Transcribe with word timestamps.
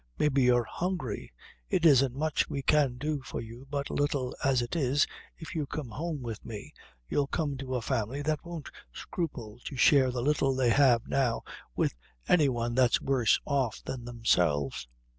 "Maybe 0.17 0.41
you're 0.41 0.63
hungry; 0.63 1.31
it 1.69 1.85
isn't 1.85 2.15
much 2.15 2.49
we 2.49 2.63
can 2.63 2.97
do 2.97 3.21
for 3.21 3.39
you; 3.39 3.67
but 3.69 3.91
little 3.91 4.35
as 4.43 4.63
it 4.63 4.75
is, 4.75 5.05
if 5.37 5.53
you 5.53 5.67
come 5.67 5.89
home 5.89 6.23
with 6.23 6.43
me, 6.43 6.73
you'll 7.07 7.27
come 7.27 7.55
to 7.57 7.75
a 7.75 7.83
family 7.83 8.23
that 8.23 8.43
won't 8.43 8.71
scruple 8.91 9.59
to 9.63 9.75
share 9.75 10.09
the 10.09 10.23
little 10.23 10.55
they 10.55 10.71
have 10.71 11.05
now 11.07 11.43
with 11.75 11.93
any 12.27 12.49
one 12.49 12.73
that's 12.73 12.99
worse 12.99 13.39
off 13.45 13.83
than 13.83 14.05
themselves." 14.05 14.87